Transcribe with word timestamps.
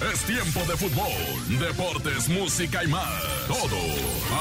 Es 0.00 0.20
tiempo 0.20 0.60
de 0.60 0.76
fútbol, 0.76 1.58
deportes, 1.58 2.28
música 2.28 2.84
y 2.84 2.86
más. 2.86 3.22
Todo. 3.48 3.78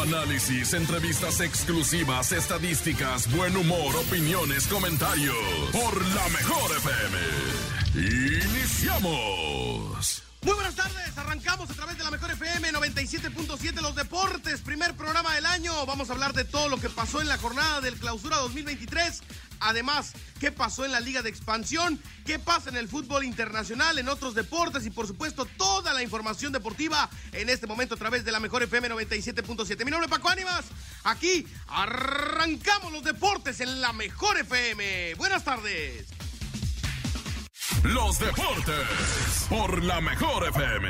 Análisis, 0.03 0.73
entrevistas 0.73 1.39
exclusivas, 1.39 2.31
estadísticas, 2.31 3.27
buen 3.35 3.57
humor, 3.57 3.95
opiniones, 3.95 4.67
comentarios. 4.67 5.35
Por 5.71 6.05
la 6.13 6.27
mejor 6.29 6.71
FM. 6.77 7.17
Iniciamos. 8.53 10.26
Muy 10.47 10.55
buenas 10.55 10.75
tardes, 10.75 11.17
arrancamos 11.17 11.69
a 11.69 11.73
través 11.73 11.97
de 11.97 12.05
la 12.05 12.09
Mejor 12.09 12.31
FM 12.31 12.71
97.7 12.71 13.81
Los 13.81 13.95
Deportes, 13.95 14.61
primer 14.61 14.95
programa 14.95 15.35
del 15.35 15.45
año. 15.45 15.85
Vamos 15.85 16.09
a 16.09 16.13
hablar 16.13 16.31
de 16.31 16.45
todo 16.45 16.69
lo 16.69 16.79
que 16.79 16.87
pasó 16.87 17.19
en 17.19 17.27
la 17.27 17.37
jornada 17.37 17.81
del 17.81 17.95
Clausura 17.95 18.37
2023. 18.37 19.23
Además, 19.59 20.13
qué 20.39 20.53
pasó 20.53 20.85
en 20.85 20.93
la 20.93 21.01
Liga 21.01 21.21
de 21.21 21.27
Expansión, 21.27 22.01
qué 22.25 22.39
pasa 22.39 22.69
en 22.69 22.77
el 22.77 22.87
fútbol 22.87 23.25
internacional, 23.25 23.97
en 23.97 24.07
otros 24.07 24.35
deportes 24.35 24.85
y 24.85 24.89
por 24.89 25.05
supuesto 25.05 25.43
toda 25.43 25.91
la 25.91 26.01
información 26.01 26.53
deportiva 26.53 27.09
en 27.33 27.49
este 27.49 27.67
momento 27.67 27.95
a 27.95 27.97
través 27.97 28.23
de 28.23 28.31
la 28.31 28.39
Mejor 28.39 28.63
FM 28.63 28.89
97.7. 28.89 29.83
Mi 29.83 29.91
nombre 29.91 30.05
es 30.05 30.09
Paco 30.09 30.29
Ánimas, 30.29 30.63
aquí 31.03 31.45
arrancamos 31.67 32.93
los 32.93 33.03
deportes 33.03 33.59
en 33.59 33.81
la 33.81 33.91
Mejor 33.91 34.37
FM. 34.37 35.15
Buenas 35.15 35.43
tardes. 35.43 36.16
Los 37.83 38.19
deportes 38.19 39.47
por 39.49 39.83
la 39.83 40.01
mejor 40.01 40.47
FM. 40.47 40.89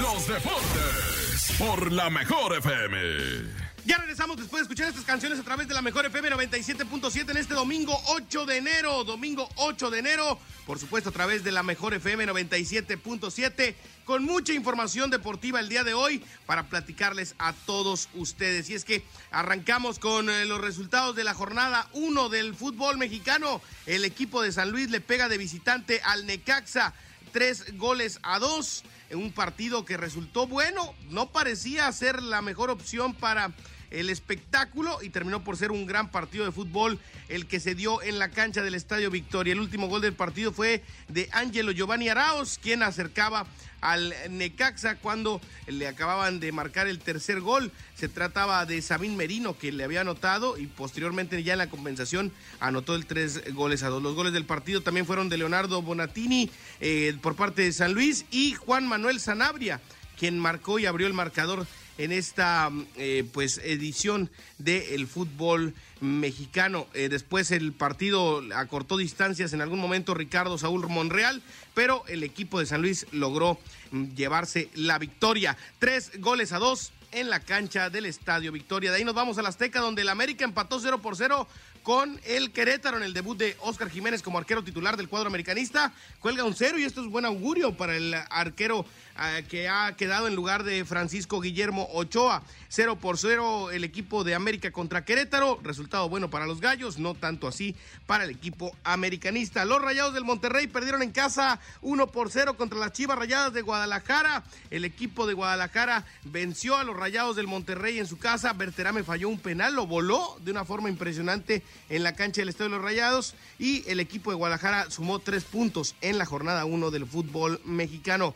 Los 0.00 0.28
deportes 0.28 1.54
por 1.58 1.92
la 1.92 2.10
mejor 2.10 2.56
FM. 2.56 3.63
Ya 3.86 3.98
regresamos 3.98 4.38
después 4.38 4.60
de 4.60 4.62
escuchar 4.62 4.88
estas 4.88 5.04
canciones 5.04 5.38
a 5.38 5.42
través 5.42 5.68
de 5.68 5.74
la 5.74 5.82
mejor 5.82 6.06
FM 6.06 6.30
97.7 6.30 7.30
en 7.30 7.36
este 7.36 7.52
domingo 7.52 7.94
8 8.06 8.46
de 8.46 8.56
enero. 8.56 9.04
Domingo 9.04 9.46
8 9.56 9.90
de 9.90 9.98
enero, 9.98 10.38
por 10.66 10.78
supuesto 10.78 11.10
a 11.10 11.12
través 11.12 11.44
de 11.44 11.52
la 11.52 11.62
mejor 11.62 11.92
FM 11.92 12.26
97.7 12.26 13.74
con 14.06 14.24
mucha 14.24 14.54
información 14.54 15.10
deportiva 15.10 15.60
el 15.60 15.68
día 15.68 15.84
de 15.84 15.92
hoy 15.92 16.24
para 16.46 16.70
platicarles 16.70 17.34
a 17.38 17.52
todos 17.52 18.08
ustedes. 18.14 18.70
Y 18.70 18.74
es 18.74 18.86
que 18.86 19.04
arrancamos 19.30 19.98
con 19.98 20.30
eh, 20.30 20.46
los 20.46 20.62
resultados 20.62 21.14
de 21.14 21.24
la 21.24 21.34
jornada 21.34 21.86
1 21.92 22.30
del 22.30 22.54
fútbol 22.54 22.96
mexicano. 22.96 23.60
El 23.84 24.06
equipo 24.06 24.40
de 24.40 24.52
San 24.52 24.70
Luis 24.70 24.88
le 24.88 25.02
pega 25.02 25.28
de 25.28 25.36
visitante 25.36 26.00
al 26.04 26.24
Necaxa 26.24 26.94
tres 27.34 27.76
goles 27.76 28.20
a 28.22 28.38
dos 28.38 28.84
en 29.10 29.18
un 29.18 29.32
partido 29.32 29.84
que 29.84 29.96
resultó 29.96 30.46
bueno. 30.46 30.94
No 31.10 31.32
parecía 31.32 31.90
ser 31.90 32.22
la 32.22 32.42
mejor 32.42 32.70
opción 32.70 33.12
para 33.12 33.52
el 33.90 34.10
espectáculo 34.10 35.02
y 35.02 35.10
terminó 35.10 35.44
por 35.44 35.56
ser 35.56 35.70
un 35.70 35.86
gran 35.86 36.10
partido 36.10 36.44
de 36.44 36.52
fútbol 36.52 36.98
el 37.28 37.46
que 37.46 37.60
se 37.60 37.74
dio 37.74 38.02
en 38.02 38.18
la 38.18 38.30
cancha 38.30 38.62
del 38.62 38.74
Estadio 38.74 39.10
Victoria. 39.10 39.52
El 39.52 39.60
último 39.60 39.88
gol 39.88 40.00
del 40.00 40.14
partido 40.14 40.52
fue 40.52 40.82
de 41.08 41.28
Ángelo 41.32 41.72
Giovanni 41.72 42.08
Araos, 42.08 42.58
quien 42.62 42.82
acercaba 42.82 43.46
al 43.80 44.14
Necaxa 44.30 44.96
cuando 44.96 45.42
le 45.66 45.86
acababan 45.86 46.40
de 46.40 46.52
marcar 46.52 46.86
el 46.86 46.98
tercer 46.98 47.40
gol. 47.40 47.70
Se 47.94 48.08
trataba 48.08 48.64
de 48.64 48.80
Sabín 48.80 49.16
Merino 49.16 49.58
que 49.58 49.72
le 49.72 49.84
había 49.84 50.00
anotado 50.00 50.56
y 50.56 50.66
posteriormente 50.66 51.42
ya 51.42 51.52
en 51.52 51.58
la 51.58 51.68
compensación 51.68 52.32
anotó 52.60 52.94
el 52.94 53.06
tres 53.06 53.54
goles 53.54 53.82
a 53.82 53.88
dos. 53.88 54.02
Los 54.02 54.14
goles 54.14 54.32
del 54.32 54.46
partido 54.46 54.80
también 54.80 55.06
fueron 55.06 55.28
de 55.28 55.36
Leonardo 55.36 55.82
Bonatini 55.82 56.50
eh, 56.80 57.14
por 57.20 57.36
parte 57.36 57.62
de 57.62 57.72
San 57.72 57.92
Luis 57.92 58.24
y 58.30 58.54
Juan 58.54 58.86
Manuel 58.86 59.20
Sanabria 59.20 59.80
quien 60.18 60.38
marcó 60.38 60.78
y 60.78 60.86
abrió 60.86 61.06
el 61.06 61.12
marcador 61.12 61.66
en 61.98 62.12
esta 62.12 62.70
eh, 62.96 63.24
pues 63.32 63.58
edición 63.58 64.30
del 64.58 65.06
fútbol 65.06 65.74
mexicano. 66.00 66.86
Eh, 66.94 67.08
después 67.08 67.50
el 67.50 67.72
partido 67.72 68.42
acortó 68.54 68.96
distancias 68.96 69.52
en 69.52 69.60
algún 69.60 69.80
momento 69.80 70.14
Ricardo 70.14 70.58
Saúl 70.58 70.88
Monreal, 70.88 71.42
pero 71.74 72.04
el 72.08 72.22
equipo 72.22 72.58
de 72.58 72.66
San 72.66 72.82
Luis 72.82 73.06
logró 73.12 73.58
mm, 73.90 74.14
llevarse 74.14 74.68
la 74.74 74.98
victoria. 74.98 75.56
Tres 75.78 76.12
goles 76.20 76.52
a 76.52 76.58
dos 76.58 76.92
en 77.12 77.30
la 77.30 77.40
cancha 77.40 77.90
del 77.90 78.06
Estadio 78.06 78.50
Victoria. 78.50 78.90
De 78.90 78.98
ahí 78.98 79.04
nos 79.04 79.14
vamos 79.14 79.38
a 79.38 79.42
la 79.42 79.48
Azteca, 79.48 79.80
donde 79.80 80.02
el 80.02 80.08
América 80.08 80.44
empató 80.44 80.80
0 80.80 81.00
por 81.00 81.16
0 81.16 81.46
con 81.84 82.18
el 82.24 82.50
Querétaro 82.50 82.96
en 82.96 83.02
el 83.02 83.12
debut 83.12 83.36
de 83.38 83.56
Oscar 83.60 83.90
Jiménez 83.90 84.22
como 84.22 84.38
arquero 84.38 84.64
titular 84.64 84.96
del 84.96 85.08
cuadro 85.08 85.28
americanista. 85.28 85.92
Cuelga 86.18 86.42
un 86.42 86.54
cero 86.54 86.78
y 86.78 86.84
esto 86.84 87.02
es 87.02 87.08
buen 87.08 87.26
augurio 87.26 87.76
para 87.76 87.94
el 87.94 88.14
arquero 88.30 88.86
eh, 89.16 89.44
que 89.48 89.68
ha 89.68 89.94
quedado 89.96 90.26
en 90.26 90.34
lugar 90.34 90.64
de 90.64 90.84
Francisco 90.84 91.40
Guillermo 91.40 91.88
Ochoa. 91.92 92.42
0 92.68 92.96
por 92.96 93.18
0 93.18 93.70
el 93.70 93.84
equipo 93.84 94.24
de 94.24 94.34
América 94.34 94.72
contra 94.72 95.04
Querétaro. 95.04 95.60
Resultado 95.62 96.08
bueno 96.08 96.30
para 96.30 96.46
los 96.46 96.60
gallos, 96.60 96.98
no 96.98 97.14
tanto 97.14 97.46
así 97.46 97.76
para 98.06 98.24
el 98.24 98.30
equipo 98.30 98.74
americanista. 98.82 99.64
Los 99.64 99.80
Rayados 99.80 100.14
del 100.14 100.24
Monterrey 100.24 100.66
perdieron 100.66 101.02
en 101.02 101.12
casa 101.12 101.60
1 101.82 102.08
por 102.08 102.32
0 102.32 102.56
contra 102.56 102.78
las 102.80 102.92
Chivas 102.92 103.16
Rayadas 103.16 103.52
de 103.52 103.62
Guadalajara. 103.62 104.42
El 104.70 104.84
equipo 104.84 105.28
de 105.28 105.34
Guadalajara 105.34 106.04
venció 106.24 106.76
a 106.76 106.82
los 106.82 106.96
Rayados 106.96 107.36
del 107.36 107.46
Monterrey 107.46 108.00
en 108.00 108.08
su 108.08 108.18
casa. 108.18 108.52
Berterame 108.52 109.04
falló 109.04 109.28
un 109.28 109.38
penal, 109.38 109.76
lo 109.76 109.86
voló 109.86 110.36
de 110.40 110.50
una 110.50 110.64
forma 110.64 110.88
impresionante 110.88 111.62
en 111.88 112.02
la 112.02 112.16
cancha 112.16 112.40
del 112.40 112.48
Estadio 112.48 112.70
de 112.70 112.76
los 112.78 112.84
Rayados. 112.84 113.34
Y 113.60 113.88
el 113.88 114.00
equipo 114.00 114.30
de 114.30 114.36
Guadalajara 114.36 114.90
sumó 114.90 115.20
tres 115.20 115.44
puntos 115.44 115.94
en 116.00 116.18
la 116.18 116.26
jornada 116.26 116.64
1 116.64 116.90
del 116.90 117.06
fútbol 117.06 117.60
mexicano. 117.64 118.34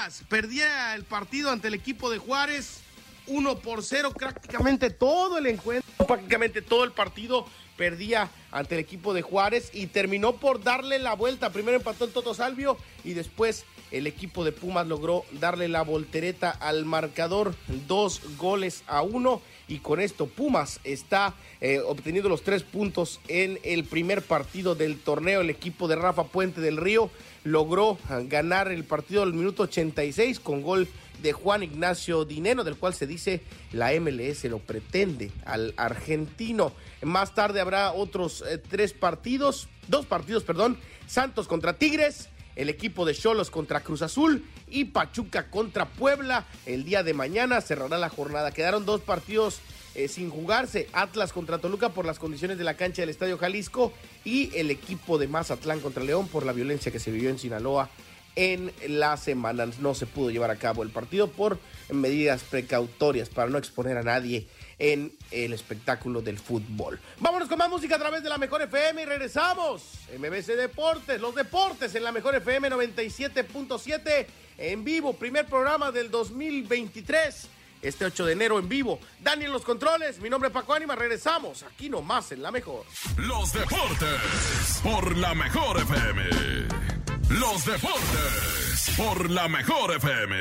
Pumas 0.00 0.24
perdía 0.28 0.94
el 0.94 1.04
partido 1.04 1.50
ante 1.50 1.68
el 1.68 1.74
equipo 1.74 2.10
de 2.10 2.18
Juárez. 2.18 2.80
1 3.30 3.58
por 3.60 3.82
0 3.82 4.12
prácticamente 4.16 4.90
todo 4.90 5.38
el 5.38 5.46
encuentro, 5.46 6.06
prácticamente 6.06 6.62
todo 6.62 6.84
el 6.84 6.90
partido 6.92 7.46
perdía 7.76 8.28
ante 8.50 8.74
el 8.74 8.80
equipo 8.80 9.14
de 9.14 9.22
Juárez 9.22 9.70
y 9.72 9.86
terminó 9.86 10.34
por 10.36 10.62
darle 10.62 10.98
la 10.98 11.14
vuelta. 11.14 11.50
Primero 11.50 11.78
empató 11.78 12.04
el 12.04 12.12
Toto 12.12 12.34
Salvio 12.34 12.76
y 13.04 13.14
después 13.14 13.64
el 13.90 14.06
equipo 14.06 14.44
de 14.44 14.52
Pumas 14.52 14.86
logró 14.86 15.24
darle 15.32 15.68
la 15.68 15.82
voltereta 15.82 16.50
al 16.50 16.84
marcador, 16.84 17.54
dos 17.88 18.20
goles 18.36 18.82
a 18.86 19.02
uno 19.02 19.40
y 19.66 19.78
con 19.78 20.00
esto 20.00 20.26
Pumas 20.26 20.80
está 20.84 21.34
eh, 21.60 21.80
obteniendo 21.80 22.28
los 22.28 22.42
tres 22.42 22.64
puntos 22.64 23.20
en 23.28 23.58
el 23.62 23.84
primer 23.84 24.22
partido 24.22 24.74
del 24.74 24.98
torneo. 24.98 25.40
El 25.40 25.50
equipo 25.50 25.88
de 25.88 25.96
Rafa 25.96 26.24
Puente 26.24 26.60
del 26.60 26.76
Río 26.76 27.10
logró 27.44 27.96
ganar 28.26 28.70
el 28.70 28.84
partido 28.84 29.22
al 29.22 29.32
minuto 29.32 29.62
86 29.62 30.40
con 30.40 30.62
gol 30.62 30.88
de 31.22 31.32
Juan 31.32 31.62
Ignacio 31.62 32.24
Dinero, 32.24 32.64
del 32.64 32.76
cual 32.76 32.94
se 32.94 33.06
dice 33.06 33.40
la 33.72 33.92
MLS 34.00 34.44
lo 34.44 34.58
pretende 34.58 35.30
al 35.44 35.74
argentino. 35.76 36.72
Más 37.02 37.34
tarde 37.34 37.60
habrá 37.60 37.92
otros 37.92 38.44
eh, 38.48 38.58
tres 38.58 38.92
partidos, 38.92 39.68
dos 39.88 40.06
partidos, 40.06 40.44
perdón, 40.44 40.78
Santos 41.06 41.48
contra 41.48 41.78
Tigres, 41.78 42.28
el 42.56 42.68
equipo 42.68 43.04
de 43.04 43.14
Cholos 43.14 43.50
contra 43.50 43.80
Cruz 43.80 44.02
Azul 44.02 44.44
y 44.68 44.86
Pachuca 44.86 45.50
contra 45.50 45.86
Puebla. 45.86 46.46
El 46.66 46.84
día 46.84 47.02
de 47.02 47.14
mañana 47.14 47.60
cerrará 47.60 47.98
la 47.98 48.08
jornada. 48.08 48.52
Quedaron 48.52 48.84
dos 48.84 49.00
partidos 49.00 49.60
eh, 49.94 50.08
sin 50.08 50.30
jugarse. 50.30 50.88
Atlas 50.92 51.32
contra 51.32 51.58
Toluca 51.58 51.88
por 51.88 52.04
las 52.06 52.18
condiciones 52.18 52.58
de 52.58 52.64
la 52.64 52.74
cancha 52.74 53.02
del 53.02 53.08
Estadio 53.08 53.38
Jalisco 53.38 53.92
y 54.24 54.54
el 54.56 54.70
equipo 54.70 55.18
de 55.18 55.26
Mazatlán 55.26 55.80
contra 55.80 56.04
León 56.04 56.28
por 56.28 56.46
la 56.46 56.52
violencia 56.52 56.92
que 56.92 57.00
se 57.00 57.10
vivió 57.10 57.30
en 57.30 57.38
Sinaloa 57.38 57.90
en 58.36 58.72
la 58.86 59.16
semana. 59.16 59.66
No 59.80 59.94
se 59.94 60.06
pudo 60.06 60.30
llevar 60.30 60.50
a 60.50 60.56
cabo 60.56 60.82
el 60.82 60.90
partido 60.90 61.28
por 61.28 61.58
medidas 61.90 62.42
precautorias 62.42 63.28
para 63.28 63.50
no 63.50 63.58
exponer 63.58 63.96
a 63.96 64.02
nadie 64.02 64.46
en 64.78 65.12
el 65.30 65.52
espectáculo 65.52 66.22
del 66.22 66.38
fútbol. 66.38 66.98
Vámonos 67.18 67.48
con 67.48 67.58
más 67.58 67.68
música 67.68 67.96
a 67.96 67.98
través 67.98 68.22
de 68.22 68.28
la 68.28 68.38
Mejor 68.38 68.62
FM 68.62 69.02
y 69.02 69.04
regresamos. 69.04 69.82
MBC 70.16 70.56
Deportes, 70.56 71.20
los 71.20 71.34
deportes 71.34 71.94
en 71.94 72.02
la 72.02 72.12
Mejor 72.12 72.34
FM 72.34 72.70
97.7 72.70 74.26
en 74.58 74.84
vivo, 74.84 75.12
primer 75.14 75.46
programa 75.46 75.92
del 75.92 76.10
2023. 76.10 77.48
Este 77.82 78.04
8 78.04 78.26
de 78.26 78.32
enero 78.32 78.58
en 78.58 78.68
vivo. 78.68 79.00
Daniel 79.20 79.52
Los 79.52 79.62
Controles, 79.62 80.20
mi 80.20 80.28
nombre 80.28 80.48
es 80.48 80.52
Paco 80.52 80.74
Ánima, 80.74 80.94
regresamos 80.96 81.62
aquí 81.62 81.88
nomás 81.88 82.30
en 82.32 82.42
La 82.42 82.50
Mejor. 82.50 82.84
Los 83.16 83.52
deportes 83.52 84.80
por 84.82 85.16
la 85.16 85.34
Mejor 85.34 85.78
FM. 85.78 86.99
Los 87.30 87.64
deportes 87.64 88.92
por 88.96 89.30
la 89.30 89.46
mejor 89.46 89.94
FM. 89.94 90.36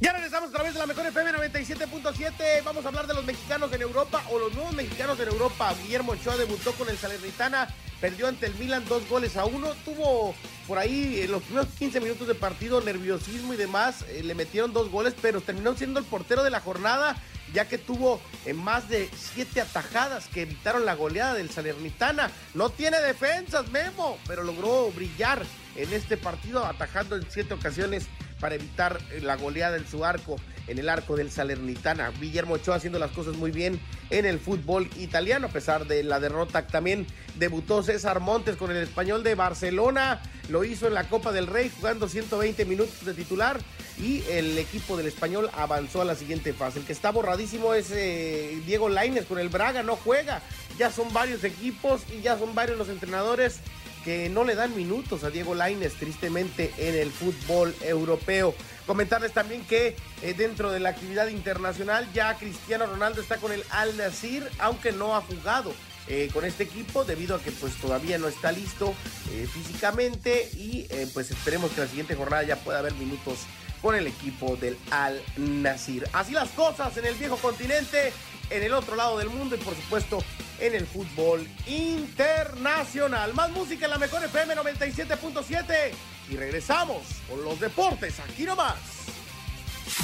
Ya 0.00 0.12
regresamos 0.12 0.50
a 0.50 0.52
través 0.52 0.74
de 0.74 0.80
la 0.80 0.86
mejor 0.86 1.06
FM 1.06 1.32
97.7. 1.32 2.62
Vamos 2.62 2.84
a 2.84 2.88
hablar 2.88 3.06
de 3.06 3.14
los 3.14 3.24
mexicanos 3.24 3.72
en 3.72 3.80
Europa 3.80 4.22
o 4.30 4.38
los 4.38 4.52
nuevos 4.52 4.74
mexicanos 4.74 5.18
en 5.20 5.28
Europa. 5.28 5.74
Guillermo 5.82 6.12
Ochoa 6.12 6.36
debutó 6.36 6.72
con 6.72 6.90
el 6.90 6.98
Salernitana, 6.98 7.68
perdió 8.02 8.28
ante 8.28 8.44
el 8.46 8.54
Milan 8.56 8.84
dos 8.86 9.08
goles 9.08 9.38
a 9.38 9.46
uno. 9.46 9.68
Tuvo 9.82 10.34
por 10.68 10.76
ahí 10.76 11.22
en 11.22 11.32
los 11.32 11.42
primeros 11.42 11.68
15 11.78 12.00
minutos 12.02 12.28
de 12.28 12.34
partido 12.34 12.82
nerviosismo 12.82 13.54
y 13.54 13.56
demás. 13.56 14.04
Eh, 14.10 14.22
le 14.22 14.34
metieron 14.34 14.74
dos 14.74 14.90
goles, 14.90 15.14
pero 15.22 15.40
terminó 15.40 15.74
siendo 15.74 16.00
el 16.00 16.04
portero 16.04 16.44
de 16.44 16.50
la 16.50 16.60
jornada 16.60 17.16
ya 17.52 17.68
que 17.68 17.78
tuvo 17.78 18.20
en 18.46 18.56
más 18.56 18.88
de 18.88 19.10
siete 19.14 19.60
atajadas 19.60 20.26
que 20.28 20.42
evitaron 20.42 20.86
la 20.86 20.94
goleada 20.94 21.34
del 21.34 21.50
Salernitana. 21.50 22.30
No 22.54 22.70
tiene 22.70 22.98
defensas, 23.00 23.68
Memo, 23.68 24.18
pero 24.26 24.42
logró 24.42 24.90
brillar 24.92 25.44
en 25.76 25.92
este 25.92 26.16
partido, 26.16 26.64
atajando 26.64 27.16
en 27.16 27.24
siete 27.28 27.54
ocasiones 27.54 28.06
para 28.40 28.56
evitar 28.56 28.98
la 29.22 29.36
goleada 29.36 29.76
en 29.76 29.86
su 29.86 30.04
arco. 30.04 30.36
en 30.68 30.78
el 30.78 30.88
arco 30.88 31.16
del 31.16 31.28
Salernitana. 31.28 32.12
Guillermo 32.20 32.54
Ochoa 32.54 32.76
haciendo 32.76 33.00
las 33.00 33.10
cosas 33.10 33.36
muy 33.36 33.50
bien 33.50 33.80
en 34.10 34.26
el 34.26 34.38
fútbol 34.38 34.88
italiano, 34.96 35.48
a 35.48 35.50
pesar 35.50 35.88
de 35.88 36.04
la 36.04 36.20
derrota. 36.20 36.68
También 36.68 37.04
debutó 37.36 37.82
César 37.82 38.20
Montes 38.20 38.56
con 38.56 38.70
el 38.70 38.76
español 38.76 39.24
de 39.24 39.34
Barcelona. 39.34 40.22
Lo 40.48 40.62
hizo 40.62 40.86
en 40.86 40.94
la 40.94 41.08
Copa 41.08 41.32
del 41.32 41.48
Rey 41.48 41.70
jugando 41.76 42.08
120 42.08 42.64
minutos 42.64 43.04
de 43.04 43.12
titular 43.12 43.58
y 43.98 44.22
el 44.30 44.56
equipo 44.56 44.96
del 44.96 45.06
español 45.06 45.50
avanzó 45.54 46.00
a 46.02 46.04
la 46.04 46.14
siguiente 46.14 46.52
fase. 46.52 46.78
El 46.78 46.84
que 46.84 46.92
está 46.92 47.10
borradísimo 47.10 47.74
es 47.74 47.90
eh, 47.90 48.60
Diego 48.64 48.88
Laines 48.88 49.26
con 49.26 49.40
el 49.40 49.48
Braga, 49.48 49.82
no 49.82 49.96
juega. 49.96 50.42
Ya 50.78 50.90
son 50.90 51.12
varios 51.12 51.42
equipos 51.44 52.02
y 52.12 52.20
ya 52.22 52.38
son 52.38 52.54
varios 52.54 52.78
los 52.78 52.88
entrenadores 52.88 53.60
que 54.04 54.28
no 54.28 54.44
le 54.44 54.54
dan 54.54 54.76
minutos 54.76 55.24
a 55.24 55.30
Diego 55.30 55.54
Laines, 55.54 55.94
tristemente, 55.94 56.72
en 56.76 56.94
el 56.94 57.10
fútbol 57.10 57.74
europeo. 57.82 58.54
Comentarles 58.86 59.32
también 59.32 59.64
que 59.64 59.96
eh, 60.22 60.34
dentro 60.34 60.70
de 60.72 60.80
la 60.80 60.90
actividad 60.90 61.28
internacional 61.28 62.08
ya 62.12 62.36
Cristiano 62.36 62.86
Ronaldo 62.86 63.20
está 63.20 63.36
con 63.36 63.52
el 63.52 63.64
Al 63.70 63.96
Nasir, 63.96 64.48
aunque 64.58 64.92
no 64.92 65.16
ha 65.16 65.20
jugado. 65.22 65.72
Eh, 66.08 66.30
con 66.32 66.44
este 66.44 66.64
equipo 66.64 67.04
debido 67.04 67.36
a 67.36 67.40
que 67.40 67.52
pues 67.52 67.76
todavía 67.76 68.18
no 68.18 68.26
está 68.26 68.50
listo 68.50 68.92
eh, 69.30 69.46
físicamente 69.46 70.50
y 70.54 70.88
pues 71.14 71.30
esperemos 71.30 71.70
que 71.70 71.80
la 71.80 71.86
siguiente 71.86 72.16
jornada 72.16 72.42
ya 72.42 72.56
pueda 72.56 72.80
haber 72.80 72.92
minutos 72.94 73.38
con 73.80 73.94
el 73.94 74.08
equipo 74.08 74.56
del 74.56 74.76
Al 74.90 75.22
Nasir. 75.36 76.08
Así 76.12 76.32
las 76.32 76.48
cosas 76.50 76.96
en 76.96 77.04
el 77.04 77.14
viejo 77.14 77.36
continente, 77.36 78.12
en 78.50 78.62
el 78.64 78.74
otro 78.74 78.96
lado 78.96 79.16
del 79.16 79.30
mundo 79.30 79.54
y 79.54 79.58
por 79.58 79.76
supuesto 79.76 80.24
en 80.62 80.74
el 80.76 80.86
fútbol 80.86 81.46
internacional. 81.66 83.34
Más 83.34 83.50
música 83.50 83.86
en 83.86 83.90
la 83.90 83.98
mejor 83.98 84.24
FM 84.24 84.54
97.7 84.54 85.90
y 86.30 86.36
regresamos 86.36 87.02
con 87.28 87.44
los 87.44 87.58
deportes 87.58 88.20
aquí 88.20 88.44
nomás. 88.44 88.76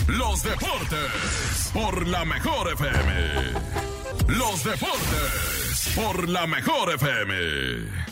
Los 0.09 0.43
deportes 0.43 1.71
por 1.73 2.07
la 2.09 2.25
mejor 2.25 2.73
FM. 2.73 3.53
Los 4.27 4.65
deportes 4.65 5.93
por 5.95 6.29
la 6.29 6.47
mejor 6.47 6.93
FM 6.95 8.08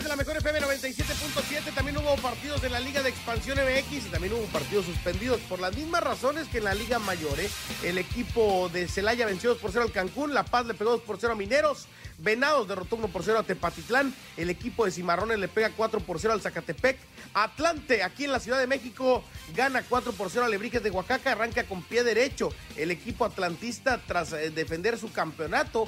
de 0.00 0.08
la 0.08 0.16
mejor 0.16 0.38
FM 0.38 0.58
97.7 0.60 1.74
también 1.74 1.98
hubo 1.98 2.16
partidos 2.16 2.62
de 2.62 2.70
la 2.70 2.80
Liga 2.80 3.02
de 3.02 3.10
Expansión 3.10 3.58
MX 3.58 4.06
y 4.06 4.08
también 4.08 4.32
hubo 4.32 4.44
partidos 4.46 4.86
suspendidos 4.86 5.38
por 5.42 5.60
las 5.60 5.76
mismas 5.76 6.02
razones 6.02 6.48
que 6.48 6.58
en 6.58 6.64
la 6.64 6.74
Liga 6.74 6.98
Mayor. 6.98 7.38
¿eh? 7.38 7.50
El 7.82 7.98
equipo 7.98 8.70
de 8.72 8.88
Celaya 8.88 9.26
venció 9.26 9.50
2 9.50 9.58
por 9.58 9.70
0 9.70 9.84
al 9.84 9.92
Cancún, 9.92 10.32
La 10.32 10.44
Paz 10.44 10.64
le 10.64 10.72
pegó 10.72 10.92
2 10.92 11.02
por 11.02 11.18
0 11.20 11.34
a 11.34 11.36
Mineros, 11.36 11.88
Venados 12.16 12.68
derrotó 12.68 12.96
1 12.96 13.08
por 13.08 13.22
0 13.22 13.40
a 13.40 13.42
Tepatitlán, 13.42 14.14
el 14.38 14.48
equipo 14.48 14.86
de 14.86 14.92
Cimarrones 14.92 15.38
le 15.38 15.48
pega 15.48 15.70
4 15.76 16.00
por 16.00 16.18
0 16.18 16.32
al 16.32 16.40
Zacatepec, 16.40 16.96
Atlante 17.34 18.02
aquí 18.02 18.24
en 18.24 18.32
la 18.32 18.40
Ciudad 18.40 18.60
de 18.60 18.66
México 18.66 19.22
gana 19.54 19.82
4 19.86 20.12
por 20.12 20.30
0 20.30 20.46
a 20.46 20.48
Lebrijes 20.48 20.82
de 20.82 20.90
Oaxaca, 20.90 21.32
arranca 21.32 21.64
con 21.64 21.82
pie 21.82 22.02
derecho 22.02 22.48
el 22.76 22.90
equipo 22.90 23.26
atlantista 23.26 24.00
tras 24.06 24.32
eh, 24.32 24.50
defender 24.50 24.98
su 24.98 25.12
campeonato 25.12 25.86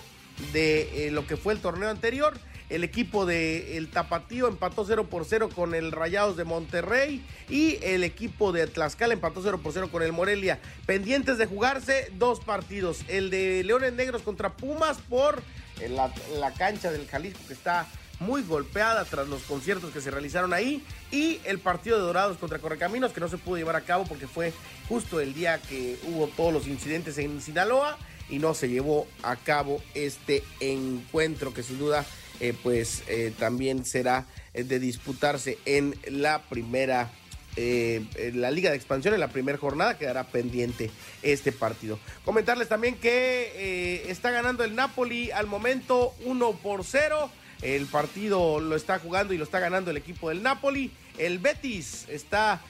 de 0.52 1.06
eh, 1.06 1.10
lo 1.10 1.26
que 1.26 1.38
fue 1.38 1.54
el 1.54 1.60
torneo 1.60 1.88
anterior. 1.88 2.38
El 2.70 2.82
equipo 2.82 3.26
de 3.26 3.76
el 3.76 3.88
Tapatío 3.90 4.48
empató 4.48 4.84
0 4.86 5.08
por 5.10 5.24
0 5.24 5.50
con 5.54 5.74
el 5.74 5.92
Rayados 5.92 6.36
de 6.36 6.44
Monterrey 6.44 7.24
y 7.48 7.78
el 7.82 8.04
equipo 8.04 8.52
de 8.52 8.66
Tlaxcala 8.66 9.14
empató 9.14 9.40
0 9.42 9.60
por 9.62 9.72
0 9.72 9.90
con 9.92 10.02
el 10.02 10.12
Morelia. 10.12 10.60
Pendientes 10.86 11.36
de 11.38 11.46
jugarse 11.46 12.10
dos 12.14 12.40
partidos. 12.40 13.00
El 13.08 13.30
de 13.30 13.62
Leones 13.64 13.92
Negros 13.92 14.22
contra 14.22 14.56
Pumas 14.56 14.98
por 15.08 15.42
la, 15.90 16.12
la 16.38 16.52
cancha 16.54 16.90
del 16.90 17.06
Jalisco 17.06 17.40
que 17.46 17.52
está 17.52 17.86
muy 18.20 18.42
golpeada 18.42 19.04
tras 19.04 19.28
los 19.28 19.42
conciertos 19.42 19.92
que 19.92 20.00
se 20.00 20.10
realizaron 20.10 20.52
ahí 20.52 20.82
y 21.10 21.40
el 21.44 21.58
partido 21.58 21.98
de 21.98 22.04
Dorados 22.04 22.38
contra 22.38 22.58
Correcaminos 22.58 23.12
que 23.12 23.20
no 23.20 23.28
se 23.28 23.38
pudo 23.38 23.56
llevar 23.56 23.76
a 23.76 23.82
cabo 23.82 24.04
porque 24.04 24.26
fue 24.26 24.52
justo 24.88 25.20
el 25.20 25.34
día 25.34 25.60
que 25.60 25.98
hubo 26.06 26.28
todos 26.28 26.52
los 26.52 26.66
incidentes 26.66 27.18
en 27.18 27.40
Sinaloa 27.40 27.98
y 28.28 28.38
no 28.38 28.54
se 28.54 28.68
llevó 28.68 29.06
a 29.22 29.36
cabo 29.36 29.82
este 29.94 30.42
encuentro 30.60 31.52
que 31.52 31.62
sin 31.62 31.78
duda 31.78 32.04
eh, 32.40 32.54
pues 32.62 33.04
eh, 33.06 33.32
también 33.38 33.84
será 33.84 34.26
eh, 34.54 34.64
de 34.64 34.80
disputarse 34.80 35.58
en 35.64 35.94
la 36.06 36.42
primera 36.42 37.10
la 37.56 38.50
Liga 38.50 38.70
de 38.70 38.76
Expansión 38.76 39.14
en 39.14 39.20
la 39.20 39.28
primera 39.28 39.56
jornada 39.56 39.96
quedará 39.96 40.24
pendiente 40.24 40.90
este 41.22 41.52
partido. 41.52 42.00
Comentarles 42.24 42.68
también 42.68 42.96
que 42.96 44.02
está 44.08 44.32
ganando 44.32 44.64
el 44.64 44.74
Napoli 44.74 45.30
al 45.30 45.46
momento 45.46 46.16
1 46.24 46.52
por 46.54 46.82
0. 46.82 47.30
El 47.62 47.86
partido 47.86 48.58
lo 48.58 48.74
está 48.74 48.98
jugando 48.98 49.34
y 49.34 49.38
lo 49.38 49.44
está 49.44 49.60
ganando 49.60 49.92
el 49.92 49.96
equipo 49.96 50.30
del 50.30 50.42
Napoli. 50.42 50.90
El 51.16 51.38
Betis 51.38 52.06
está 52.08 52.60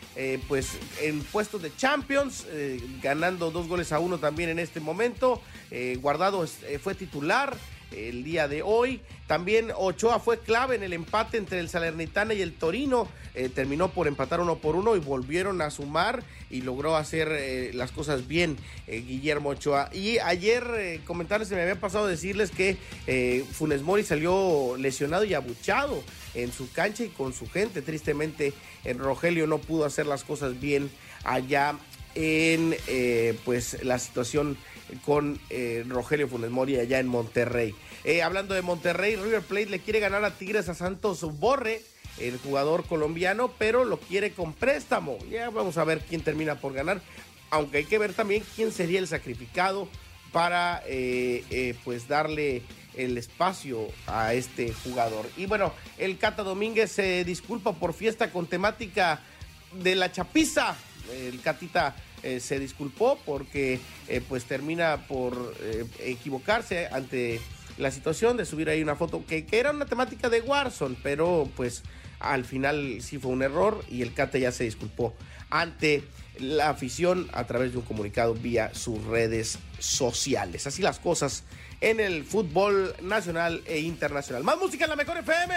pues 0.49 0.72
en 1.00 1.22
puestos 1.22 1.62
de 1.62 1.75
Champions, 1.75 2.44
ganando 3.02 3.50
dos 3.50 3.66
goles 3.69 3.90
a 3.90 4.00
uno 4.00 4.19
también 4.19 4.50
en 4.50 4.58
este 4.58 4.81
momento. 4.81 5.40
Guardado 6.02 6.46
fue 6.82 6.94
titular 6.94 7.56
el 7.93 8.25
día 8.25 8.49
de 8.49 8.63
hoy. 8.63 9.01
También 9.27 9.71
Ochoa 9.77 10.19
fue 10.21 10.39
clave 10.39 10.77
en 10.77 10.83
el 10.83 10.93
empate 10.93 11.39
entre 11.39 11.61
el 11.61 11.69
Salernitana 11.69 12.35
y 12.35 12.43
el 12.43 12.53
Torino. 12.53 13.09
Eh, 13.35 13.49
terminó 13.49 13.91
por 13.91 14.07
empatar 14.07 14.41
uno 14.41 14.59
por 14.59 14.77
uno 14.77 14.95
y 14.95 15.01
volvieron 15.01 15.61
a 15.61 15.71
sumar 15.71 16.23
y 16.51 16.61
logró 16.61 16.97
hacer 16.97 17.29
eh, 17.33 17.73
las 17.75 17.91
cosas 17.91 18.29
bien 18.29 18.57
eh, 18.87 19.01
Guillermo 19.01 19.51
Ochoa. 19.51 19.91
Y 19.93 20.19
ayer 20.19 21.01
comentarles, 21.05 21.49
se 21.49 21.57
me 21.57 21.63
había 21.63 21.81
pasado 21.81 22.07
decirles 22.07 22.51
que 22.51 22.77
Funes 23.53 23.83
Mori 23.83 24.05
salió 24.05 24.77
lesionado 24.79 25.25
y 25.25 25.35
abuchado 25.35 26.03
en 26.35 26.53
su 26.53 26.71
cancha 26.71 27.05
y 27.05 27.09
con 27.09 27.33
su 27.33 27.49
gente. 27.49 27.83
Tristemente, 27.83 28.53
en 28.85 28.99
Rogelio 28.99 29.47
no 29.47 29.59
pudo 29.59 29.85
hacer 29.85 30.07
las 30.07 30.23
cosas 30.23 30.61
bien 30.61 30.91
allá 31.25 31.77
en 32.15 32.77
pues 33.45 33.83
la 33.83 33.99
situación 33.99 34.57
con 35.05 35.39
Rogelio 35.89 36.29
Funes 36.29 36.51
Mori 36.51 36.79
allá 36.79 36.99
en 36.99 37.09
Monterrey. 37.09 37.75
Eh, 38.05 38.23
hablando 38.23 38.55
de 38.55 38.61
Monterrey, 38.61 39.17
River 39.17 39.41
Plate 39.41 39.67
le 39.67 39.81
quiere 39.81 39.99
ganar 39.99 40.25
a 40.25 40.37
Tigres 40.37 40.69
a 40.69 40.75
Santos 40.75 41.23
Borre, 41.39 41.81
el 42.19 42.37
jugador 42.37 42.85
colombiano, 42.85 43.51
pero 43.59 43.87
lo 43.87 43.99
quiere 43.99 44.33
con 44.33 44.53
préstamo. 44.53 45.17
Ya 45.31 45.49
vamos 45.49 45.79
a 45.79 45.85
ver 45.85 46.01
quién 46.01 46.21
termina 46.21 46.57
por 46.57 46.75
ganar, 46.75 47.01
aunque 47.49 47.79
hay 47.79 47.85
que 47.85 47.99
ver 47.99 48.13
también 48.13 48.45
quién 48.55 48.73
sería 48.73 48.99
el 48.99 49.09
sacrificado 49.09 49.89
para 50.33 50.83
eh, 50.87 51.45
eh, 51.49 51.75
pues 51.83 52.07
darle 52.07 52.63
el 52.95 53.17
espacio 53.17 53.89
a 54.07 54.35
este 54.35 54.75
jugador. 54.85 55.27
Y 55.39 55.47
bueno, 55.47 55.73
el 55.97 56.19
Cata 56.19 56.43
Domínguez 56.43 56.93
se 56.93 57.25
disculpa 57.25 57.73
por 57.73 57.95
fiesta 57.95 58.31
con 58.31 58.47
temática 58.47 59.23
de 59.73 59.95
la 59.95 60.13
chapiza. 60.13 60.77
El 61.11 61.41
Catita 61.41 61.97
se 62.41 62.59
disculpó 62.59 63.19
porque 63.25 63.81
pues 64.29 64.44
termina 64.44 65.06
por 65.06 65.55
equivocarse 65.99 66.88
ante 66.91 67.41
la 67.79 67.91
situación 67.91 68.37
de 68.37 68.44
subir 68.44 68.69
ahí 68.69 68.82
una 68.82 68.97
foto 68.97 69.25
que, 69.26 69.47
era 69.50 69.71
una 69.71 69.87
temática 69.87 70.29
de 70.29 70.41
Warzone, 70.41 70.97
pero 71.03 71.49
pues 71.56 71.82
al 72.21 72.44
final 72.44 72.99
sí 73.00 73.19
fue 73.19 73.32
un 73.32 73.43
error 73.43 73.85
y 73.91 74.03
el 74.03 74.15
Cate 74.15 74.41
ya 74.41 74.53
se 74.53 74.65
disculpó 74.65 75.15
ante 75.50 76.05
la 76.38 76.71
afición 76.71 77.28
a 77.33 77.45
través 77.45 77.73
de 77.73 77.78
un 77.78 77.85
comunicado 77.85 78.35
vía 78.35 78.75
sus 78.75 79.02
redes 79.04 79.59
sociales. 79.78 80.66
Así 80.66 80.83
las 80.83 80.99
cosas 80.99 81.45
en 81.81 82.00
el 82.00 82.25
fútbol 82.25 82.95
nacional 83.02 83.62
e 83.66 83.81
internacional. 83.81 84.43
Más 84.43 84.59
música 84.59 84.85
en 84.85 84.90
la 84.90 84.97
mejor 84.97 85.19
FM 85.19 85.54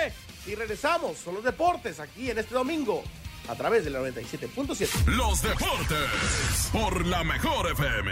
y 0.47 0.55
regresamos 0.55 1.19
con 1.19 1.35
los 1.35 1.43
deportes 1.43 1.99
aquí 1.99 2.29
en 2.29 2.37
este 2.37 2.53
domingo 2.53 3.03
a 3.47 3.55
través 3.55 3.85
de 3.85 3.91
la 3.91 3.99
97.7. 3.99 5.05
Los 5.05 5.41
deportes 5.41 6.69
por 6.71 7.05
la 7.05 7.23
mejor 7.23 7.71
FM. 7.71 8.11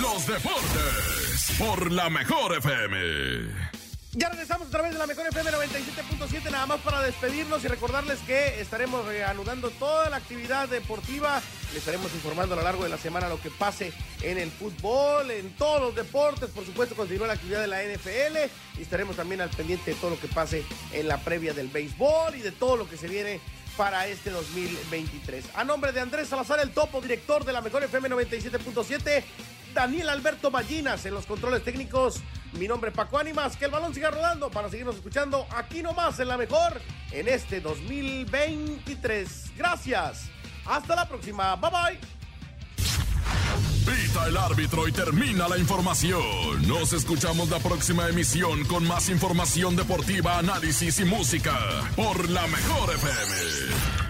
Los 0.00 0.26
deportes 0.26 1.52
por 1.58 1.90
la 1.92 2.10
mejor 2.10 2.56
FM. 2.56 3.74
Ya 4.16 4.28
regresamos 4.28 4.68
a 4.68 4.70
través 4.70 4.92
de 4.92 4.98
la 4.98 5.06
mejor 5.08 5.26
FM 5.26 5.50
97.7, 5.50 6.50
nada 6.50 6.66
más 6.66 6.80
para 6.80 7.02
despedirnos 7.02 7.64
y 7.64 7.68
recordarles 7.68 8.20
que 8.20 8.60
estaremos 8.60 9.04
reanudando 9.06 9.70
toda 9.70 10.08
la 10.08 10.16
actividad 10.16 10.68
deportiva. 10.68 11.42
Les 11.74 11.80
estaremos 11.80 12.14
informando 12.14 12.54
a 12.54 12.58
lo 12.58 12.62
largo 12.62 12.84
de 12.84 12.88
la 12.88 12.96
semana 12.96 13.28
lo 13.28 13.40
que 13.40 13.50
pase 13.50 13.92
en 14.22 14.38
el 14.38 14.48
fútbol, 14.52 15.28
en 15.32 15.50
todos 15.56 15.80
los 15.80 15.96
deportes. 15.96 16.50
Por 16.50 16.64
supuesto, 16.64 16.94
continúa 16.94 17.26
la 17.26 17.32
actividad 17.32 17.62
de 17.62 17.66
la 17.66 17.82
NFL 17.82 18.78
y 18.78 18.82
estaremos 18.82 19.16
también 19.16 19.40
al 19.40 19.50
pendiente 19.50 19.90
de 19.90 19.96
todo 19.96 20.10
lo 20.10 20.20
que 20.20 20.28
pase 20.28 20.62
en 20.92 21.08
la 21.08 21.18
previa 21.18 21.52
del 21.52 21.66
béisbol 21.66 22.36
y 22.36 22.42
de 22.42 22.52
todo 22.52 22.76
lo 22.76 22.88
que 22.88 22.96
se 22.96 23.08
viene 23.08 23.40
para 23.76 24.06
este 24.06 24.30
2023. 24.30 25.46
A 25.56 25.64
nombre 25.64 25.90
de 25.90 25.98
Andrés 25.98 26.28
Salazar, 26.28 26.60
el 26.60 26.70
topo 26.70 27.00
director 27.00 27.44
de 27.44 27.52
la 27.52 27.60
mejor 27.60 27.82
FM 27.82 28.08
97.7, 28.08 29.24
Daniel 29.74 30.10
Alberto 30.10 30.52
Ballinas 30.52 31.04
en 31.06 31.14
los 31.14 31.26
controles 31.26 31.64
técnicos. 31.64 32.20
Mi 32.52 32.68
nombre 32.68 32.90
es 32.90 32.96
Paco 32.96 33.18
Ánimas. 33.18 33.56
Que 33.56 33.64
el 33.64 33.72
balón 33.72 33.92
siga 33.92 34.12
rodando 34.12 34.48
para 34.48 34.70
seguirnos 34.70 34.94
escuchando 34.94 35.44
aquí 35.50 35.82
nomás 35.82 36.20
en 36.20 36.28
la 36.28 36.36
mejor 36.36 36.80
en 37.10 37.26
este 37.26 37.60
2023. 37.60 39.56
Gracias. 39.56 40.30
Hasta 40.66 40.96
la 40.96 41.08
próxima. 41.08 41.56
Bye 41.56 41.70
bye. 41.70 42.00
Pita 43.84 44.26
el 44.28 44.36
árbitro 44.36 44.88
y 44.88 44.92
termina 44.92 45.46
la 45.46 45.58
información. 45.58 46.66
Nos 46.66 46.92
escuchamos 46.92 47.50
la 47.50 47.58
próxima 47.58 48.08
emisión 48.08 48.64
con 48.64 48.86
más 48.86 49.10
información 49.10 49.76
deportiva, 49.76 50.38
análisis 50.38 51.00
y 51.00 51.04
música 51.04 51.54
por 51.94 52.30
la 52.30 52.46
mejor 52.46 52.94
FM. 52.94 54.03